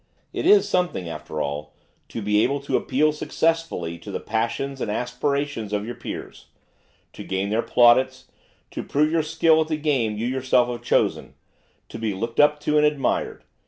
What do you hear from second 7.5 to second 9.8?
their plaudits; to prove your skill at the